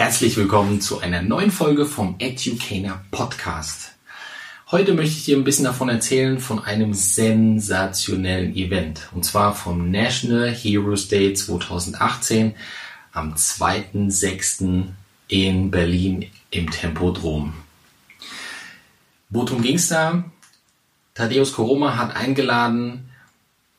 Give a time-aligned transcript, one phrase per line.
[0.00, 3.92] Herzlich willkommen zu einer neuen Folge vom Educator Podcast.
[4.70, 9.90] Heute möchte ich dir ein bisschen davon erzählen von einem sensationellen Event und zwar vom
[9.90, 12.54] National Heroes Day 2018
[13.12, 14.84] am 2.6.
[15.28, 17.52] in Berlin im Tempodrom.
[19.28, 20.24] Worum ging es da?
[21.12, 23.09] Thaddeus Koroma hat eingeladen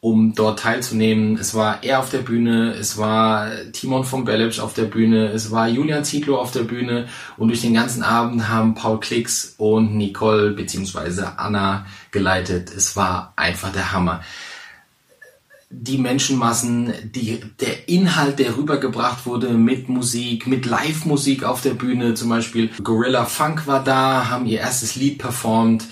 [0.00, 1.36] um dort teilzunehmen.
[1.36, 5.50] Es war er auf der Bühne, es war Timon von Bellic auf der Bühne, es
[5.50, 9.96] war Julian Zietlow auf der Bühne und durch den ganzen Abend haben Paul Klicks und
[9.96, 11.22] Nicole bzw.
[11.36, 12.70] Anna geleitet.
[12.74, 14.22] Es war einfach der Hammer.
[15.72, 22.14] Die Menschenmassen, die, der Inhalt, der rübergebracht wurde mit Musik, mit Live-Musik auf der Bühne,
[22.14, 25.84] zum Beispiel Gorilla Funk war da, haben ihr erstes Lied performt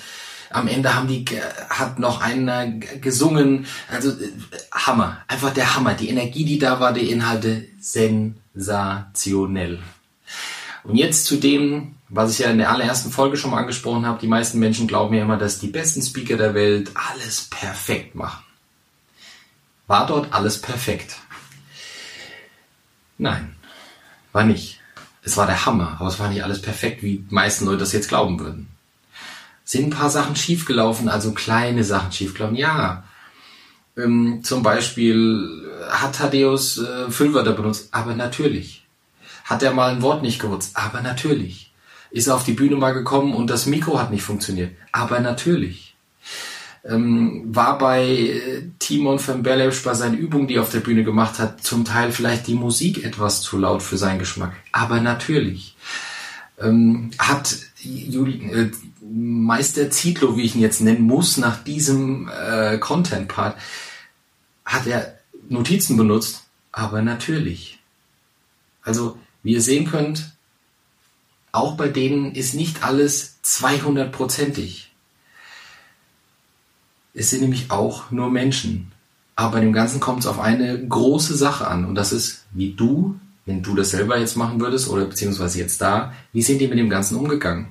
[0.51, 1.25] am Ende haben die,
[1.69, 3.67] hat noch einer gesungen.
[3.91, 4.31] Also äh,
[4.73, 5.19] Hammer.
[5.29, 5.95] Einfach der Hammer.
[5.95, 9.81] Die Energie, die da war, die Inhalte sensationell.
[10.85, 14.21] Und jetzt zu dem, was ich ja in der allerersten Folge schon mal angesprochen habe.
[14.21, 18.43] Die meisten Menschen glauben ja immer, dass die besten Speaker der Welt alles perfekt machen.
[19.87, 21.17] War dort alles perfekt?
[23.19, 23.57] Nein,
[24.33, 24.81] war nicht.
[25.23, 27.93] Es war der Hammer, aber es war nicht alles perfekt, wie die meisten Leute das
[27.93, 28.69] jetzt glauben würden
[29.69, 32.57] sind ein paar Sachen schiefgelaufen, also kleine Sachen schiefgelaufen.
[32.57, 33.05] Ja,
[33.99, 38.87] ähm, zum Beispiel hat Thaddeus äh, Füllwörter benutzt, aber natürlich.
[39.45, 41.71] Hat er mal ein Wort nicht gewusst, aber natürlich.
[42.11, 45.95] Ist er auf die Bühne mal gekommen und das Mikro hat nicht funktioniert, aber natürlich.
[46.83, 51.05] Ähm, war bei äh, Timon van Berlesch bei seinen Übungen, die er auf der Bühne
[51.05, 55.77] gemacht hat, zum Teil vielleicht die Musik etwas zu laut für seinen Geschmack, aber natürlich.
[56.59, 63.57] Ähm, hat Äh, Meister Zietlow, wie ich ihn jetzt nennen muss, nach diesem äh, Content-Part,
[64.65, 67.79] hat er Notizen benutzt, aber natürlich.
[68.83, 70.33] Also, wie ihr sehen könnt,
[71.53, 74.91] auch bei denen ist nicht alles 200-prozentig.
[77.15, 78.93] Es sind nämlich auch nur Menschen.
[79.35, 81.85] Aber bei dem Ganzen kommt es auf eine große Sache an.
[81.85, 83.19] Und das ist, wie du,
[83.49, 86.79] wenn du das selber jetzt machen würdest, oder beziehungsweise jetzt da, wie sind die mit
[86.79, 87.69] dem Ganzen umgegangen?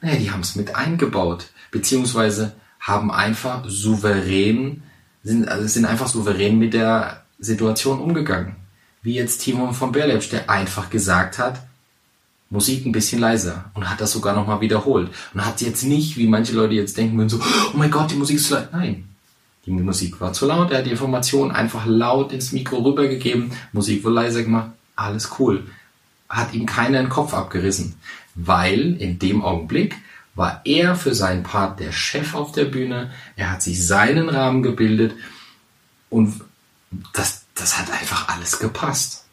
[0.00, 4.82] Naja, die haben es mit eingebaut, beziehungsweise haben einfach souverän,
[5.22, 8.56] sind, also sind einfach souverän mit der Situation umgegangen.
[9.02, 11.60] Wie jetzt Timon von Berlepsch, der einfach gesagt hat,
[12.48, 15.10] Musik ein bisschen leiser und hat das sogar nochmal wiederholt.
[15.34, 18.16] Und hat jetzt nicht, wie manche Leute jetzt denken würden, so, oh mein Gott, die
[18.16, 18.72] Musik ist zu laut.
[18.72, 19.04] Nein,
[19.66, 24.02] die Musik war zu laut, er hat die Information einfach laut ins Mikro rübergegeben, Musik
[24.04, 25.66] wurde leiser gemacht, alles cool.
[26.28, 27.96] Hat ihm keiner den Kopf abgerissen
[28.34, 29.96] weil in dem Augenblick
[30.34, 34.62] war er für seinen Part der Chef auf der Bühne, er hat sich seinen Rahmen
[34.62, 35.14] gebildet
[36.08, 36.40] und
[37.12, 39.26] das, das hat einfach alles gepasst.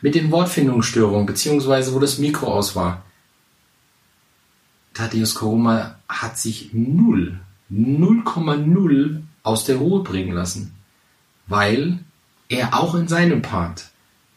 [0.00, 3.04] Mit den Wortfindungsstörungen, beziehungsweise wo das Mikro aus war,
[4.94, 7.40] Thaddeus Koroma hat sich null,
[7.72, 10.74] 0,0 aus der Ruhe bringen lassen,
[11.46, 12.00] weil
[12.48, 13.91] er auch in seinem Part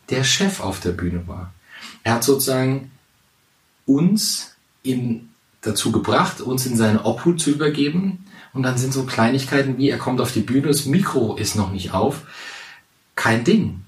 [0.09, 1.53] der Chef auf der Bühne war.
[2.03, 2.91] Er hat sozusagen
[3.85, 5.29] uns in,
[5.61, 8.25] dazu gebracht, uns in seine Obhut zu übergeben.
[8.53, 11.71] Und dann sind so Kleinigkeiten wie, er kommt auf die Bühne, das Mikro ist noch
[11.71, 12.21] nicht auf.
[13.15, 13.83] Kein Ding.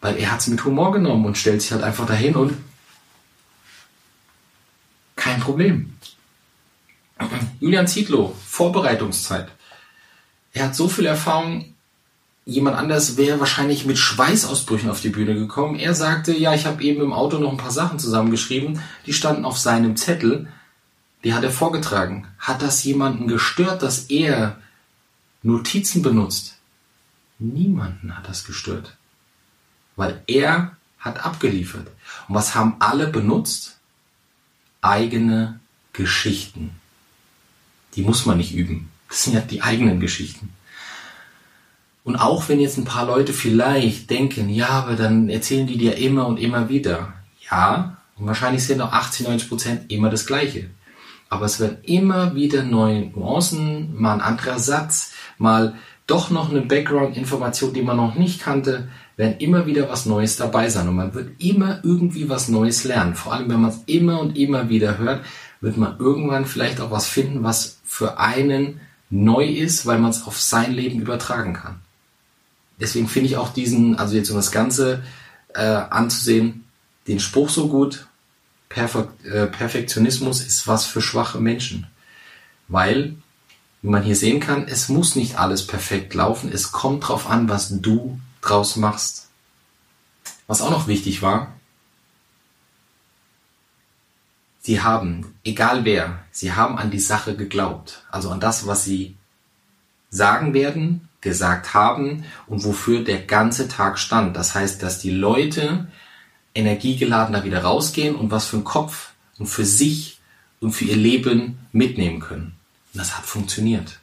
[0.00, 2.54] Weil er hat es mit Humor genommen und stellt sich halt einfach dahin und
[5.16, 5.96] kein Problem.
[7.60, 9.48] Julian Zietlow, Vorbereitungszeit.
[10.52, 11.74] Er hat so viel Erfahrung
[12.48, 15.78] Jemand anders wäre wahrscheinlich mit Schweißausbrüchen auf die Bühne gekommen.
[15.78, 19.44] Er sagte, ja, ich habe eben im Auto noch ein paar Sachen zusammengeschrieben, die standen
[19.44, 20.48] auf seinem Zettel,
[21.24, 22.26] die hat er vorgetragen.
[22.38, 24.56] Hat das jemanden gestört, dass er
[25.42, 26.56] Notizen benutzt?
[27.38, 28.96] Niemanden hat das gestört,
[29.96, 31.88] weil er hat abgeliefert.
[32.28, 33.76] Und was haben alle benutzt?
[34.80, 35.60] Eigene
[35.92, 36.70] Geschichten.
[37.94, 38.88] Die muss man nicht üben.
[39.10, 40.48] Das sind ja die eigenen Geschichten.
[42.08, 45.98] Und auch wenn jetzt ein paar Leute vielleicht denken, ja, aber dann erzählen die dir
[45.98, 47.12] immer und immer wieder.
[47.50, 50.70] Ja, und wahrscheinlich sind auch 80, 90 Prozent immer das Gleiche.
[51.28, 55.74] Aber es werden immer wieder neue Nuancen, mal ein anderer Satz, mal
[56.06, 58.88] doch noch eine Background-Information, die man noch nicht kannte,
[59.18, 60.88] werden immer wieder was Neues dabei sein.
[60.88, 63.16] Und man wird immer irgendwie was Neues lernen.
[63.16, 65.26] Vor allem, wenn man es immer und immer wieder hört,
[65.60, 68.80] wird man irgendwann vielleicht auch was finden, was für einen
[69.10, 71.82] neu ist, weil man es auf sein Leben übertragen kann
[72.80, 75.02] deswegen finde ich auch diesen, also jetzt um das Ganze
[75.54, 76.64] äh, anzusehen,
[77.06, 78.06] den Spruch so gut,
[78.68, 81.86] Perfe äh, Perfektionismus ist was für schwache Menschen.
[82.68, 83.16] Weil,
[83.80, 87.48] wie man hier sehen kann, es muss nicht alles perfekt laufen, es kommt drauf an,
[87.48, 89.28] was du draus machst.
[90.46, 91.54] Was auch noch wichtig war,
[94.66, 98.04] die haben, egal wer, sie haben an die Sache geglaubt.
[98.10, 99.16] Also an das, was sie
[100.10, 104.36] sagen werden, gesagt haben und wofür der ganze Tag stand.
[104.36, 105.88] Das heißt, dass die Leute
[106.54, 110.20] energiegeladen da wieder rausgehen und was für einen Kopf und für sich
[110.60, 112.56] und für ihr Leben mitnehmen können.
[112.92, 114.00] Und das hat funktioniert.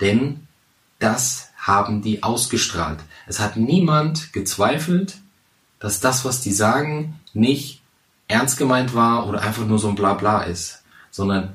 [0.00, 0.46] Denn
[0.98, 3.00] das haben die ausgestrahlt.
[3.26, 5.18] Es hat niemand gezweifelt,
[5.78, 7.82] dass das, was die sagen, nicht
[8.28, 11.54] ernst gemeint war oder einfach nur so ein Blabla ist, sondern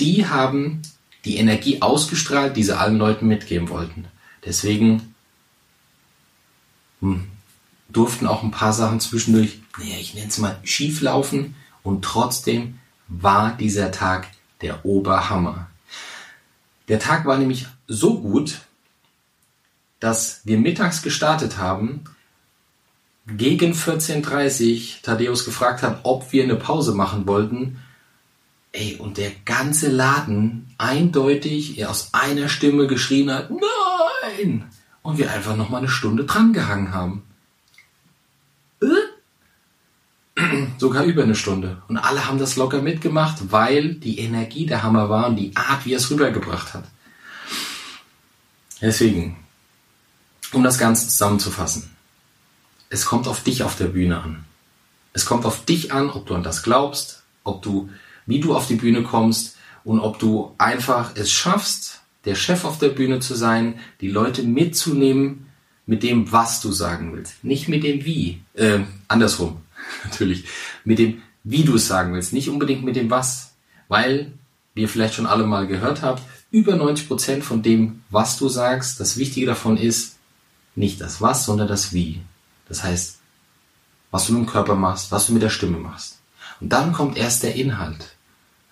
[0.00, 0.82] die haben
[1.24, 4.06] die Energie ausgestrahlt, die sie allen Leuten mitgeben wollten.
[4.46, 5.14] Deswegen
[7.00, 7.26] hm,
[7.88, 12.78] durften auch ein paar Sachen zwischendurch, naja, ich nenne es mal schief laufen und trotzdem
[13.08, 14.28] war dieser Tag
[14.62, 15.68] der Oberhammer.
[16.88, 18.60] Der Tag war nämlich so gut,
[20.00, 22.04] dass wir mittags gestartet haben,
[23.26, 27.80] gegen 14.30 Thaddeus gefragt hat, ob wir eine Pause machen wollten.
[28.70, 33.75] Ey, und der ganze Laden eindeutig aus einer Stimme geschrien hat, nein!
[35.02, 37.22] Und wir einfach noch mal eine Stunde dran gehangen haben.
[38.82, 38.86] Äh?
[40.78, 41.82] Sogar über eine Stunde.
[41.88, 45.86] Und alle haben das locker mitgemacht, weil die Energie der Hammer war und die Art,
[45.86, 46.84] wie er es rübergebracht hat.
[48.80, 49.36] Deswegen,
[50.52, 51.90] um das Ganze zusammenzufassen.
[52.88, 54.44] Es kommt auf dich auf der Bühne an.
[55.12, 57.88] Es kommt auf dich an, ob du an das glaubst, ob du,
[58.26, 62.78] wie du auf die Bühne kommst und ob du einfach es schaffst, der Chef auf
[62.78, 65.46] der Bühne zu sein, die Leute mitzunehmen
[65.86, 67.42] mit dem, was du sagen willst.
[67.44, 68.40] Nicht mit dem Wie.
[68.54, 69.62] Äh, andersrum,
[70.04, 70.44] natürlich.
[70.84, 72.32] Mit dem, wie du es sagen willst.
[72.32, 73.54] Nicht unbedingt mit dem Was.
[73.88, 74.32] Weil,
[74.74, 78.48] wie ihr vielleicht schon alle mal gehört habt, über 90 Prozent von dem, was du
[78.48, 80.16] sagst, das Wichtige davon ist,
[80.74, 82.20] nicht das Was, sondern das Wie.
[82.68, 83.20] Das heißt,
[84.10, 86.18] was du mit dem Körper machst, was du mit der Stimme machst.
[86.60, 88.15] Und dann kommt erst der Inhalt.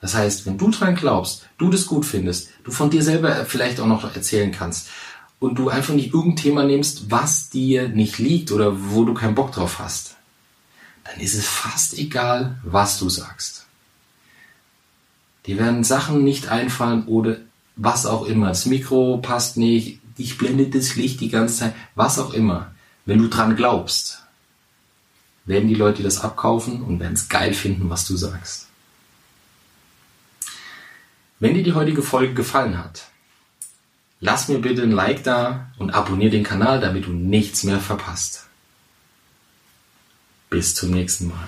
[0.04, 3.80] Das heißt, wenn du dran glaubst, du das gut findest, du von dir selber vielleicht
[3.80, 4.90] auch noch erzählen kannst
[5.38, 9.34] und du einfach nicht irgendein Thema nimmst, was dir nicht liegt oder wo du keinen
[9.34, 10.16] Bock drauf hast,
[11.04, 13.64] dann ist es fast egal, was du sagst.
[15.46, 17.38] Dir werden Sachen nicht einfallen oder
[17.76, 18.48] was auch immer.
[18.48, 22.74] Das Mikro passt nicht, dich blendet das Licht die ganze Zeit, was auch immer.
[23.06, 24.22] Wenn du dran glaubst,
[25.46, 28.68] werden die Leute das abkaufen und werden es geil finden, was du sagst.
[31.44, 33.08] Wenn dir die heutige Folge gefallen hat,
[34.20, 38.46] lass mir bitte ein Like da und abonniere den Kanal, damit du nichts mehr verpasst.
[40.48, 41.46] Bis zum nächsten Mal.